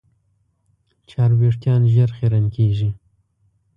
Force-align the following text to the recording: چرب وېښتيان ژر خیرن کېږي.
چرب 1.09 1.37
وېښتيان 1.41 1.81
ژر 1.93 2.09
خیرن 2.17 2.45
کېږي. 2.55 2.89